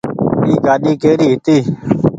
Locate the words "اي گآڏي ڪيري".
0.45-1.27